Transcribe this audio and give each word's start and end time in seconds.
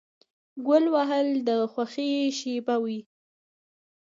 ګول 0.65 0.85
وهل 0.93 1.27
د 1.47 1.49
خوښۍ 1.71 2.11
شیبه 2.39 2.75
وي. 2.83 2.99